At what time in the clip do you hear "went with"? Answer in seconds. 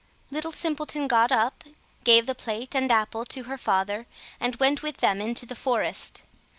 4.55-4.97